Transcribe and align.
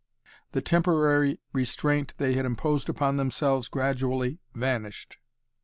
The 0.53 0.61
temporary 0.61 1.39
restraint 1.53 2.15
they 2.17 2.33
had 2.33 2.43
imposed 2.43 2.89
upon 2.89 3.17
themselves 3.17 3.67
gradually 3.67 4.39
vanished. 4.55 5.17